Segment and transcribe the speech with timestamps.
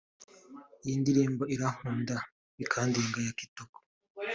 [0.83, 2.15] Iyi ndirimbo Urankunda
[2.57, 3.77] bikandenga ya Kitoko